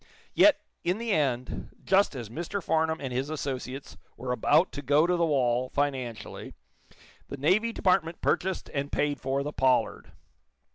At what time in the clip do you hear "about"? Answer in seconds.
4.31-4.71